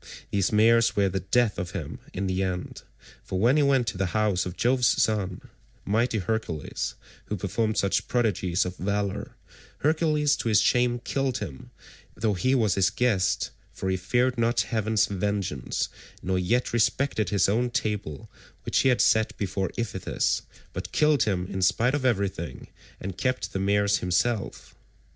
[0.31, 2.81] These mares were the death of him in the end,
[3.23, 5.41] for when he went to the house of Jove's son,
[5.85, 9.35] mighty Hercules, who performed such prodigies of valour,
[9.81, 11.69] Hercules to his shame killed him,
[12.15, 15.87] though he was his guest, for he feared not heaven's vengeance,
[16.23, 18.27] nor yet respected his own table
[18.63, 20.41] which he had set before Iphitus,
[20.73, 24.73] but killed him in spite of everything, and kept the mares himself.